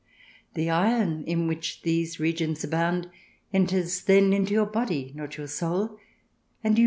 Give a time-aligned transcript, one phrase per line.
[0.55, 3.07] The iron in which these regions abound,
[3.53, 5.99] enters then into your body, not your soul,
[6.63, 6.79] and you CH.